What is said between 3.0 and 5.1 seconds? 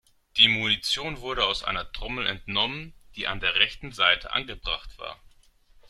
die an der rechten Seite angebracht